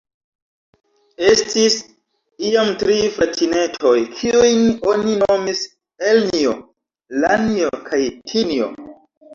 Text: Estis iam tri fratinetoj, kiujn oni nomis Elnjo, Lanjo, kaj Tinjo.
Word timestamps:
Estis 1.31 1.75
iam 2.51 2.73
tri 2.85 2.97
fratinetoj, 3.19 3.93
kiujn 4.17 4.67
oni 4.95 5.17
nomis 5.27 5.63
Elnjo, 6.15 6.59
Lanjo, 7.25 7.75
kaj 7.93 8.03
Tinjo. 8.31 8.75